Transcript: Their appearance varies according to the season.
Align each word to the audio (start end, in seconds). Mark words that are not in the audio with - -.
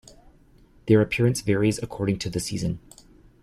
Their 0.87 0.99
appearance 0.99 1.41
varies 1.41 1.77
according 1.77 2.17
to 2.19 2.31
the 2.31 2.39
season. 2.39 2.79